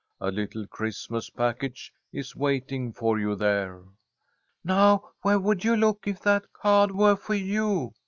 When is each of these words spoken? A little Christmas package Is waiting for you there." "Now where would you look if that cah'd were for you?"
A 0.19 0.31
little 0.31 0.65
Christmas 0.65 1.29
package 1.29 1.93
Is 2.11 2.35
waiting 2.35 2.91
for 2.91 3.19
you 3.19 3.35
there." 3.35 3.83
"Now 4.63 5.11
where 5.21 5.37
would 5.39 5.63
you 5.63 5.75
look 5.75 6.07
if 6.07 6.19
that 6.21 6.51
cah'd 6.53 6.89
were 6.89 7.15
for 7.15 7.35
you?" 7.35 7.93